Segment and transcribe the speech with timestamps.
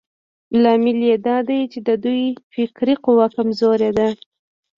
[0.61, 2.21] لامل يې دا دی چې د دوی
[2.53, 4.07] فکري قوه کمزورې ده.